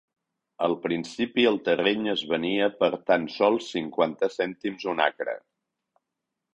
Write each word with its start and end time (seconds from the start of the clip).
Al 0.67 0.71
principi 0.85 1.45
el 1.49 1.59
terreny 1.67 2.09
es 2.15 2.25
venia 2.33 2.71
per 2.81 2.91
tant 3.13 3.29
sols 3.37 3.71
cinquanta 3.77 4.35
cèntims 4.41 4.91
un 4.97 5.09
acre. 5.11 5.41